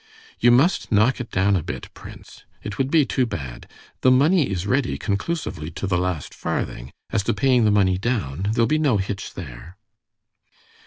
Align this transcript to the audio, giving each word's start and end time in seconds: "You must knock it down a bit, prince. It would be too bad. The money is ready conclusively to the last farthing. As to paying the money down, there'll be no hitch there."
"You 0.39 0.49
must 0.49 0.91
knock 0.91 1.21
it 1.21 1.29
down 1.29 1.55
a 1.55 1.61
bit, 1.61 1.93
prince. 1.93 2.43
It 2.63 2.79
would 2.79 2.89
be 2.89 3.05
too 3.05 3.27
bad. 3.27 3.69
The 4.01 4.09
money 4.09 4.49
is 4.49 4.65
ready 4.65 4.97
conclusively 4.97 5.69
to 5.77 5.85
the 5.85 5.95
last 5.99 6.33
farthing. 6.33 6.91
As 7.11 7.21
to 7.25 7.35
paying 7.35 7.65
the 7.65 7.69
money 7.71 7.99
down, 7.99 8.47
there'll 8.53 8.65
be 8.65 8.79
no 8.79 8.97
hitch 8.97 9.35
there." 9.35 9.77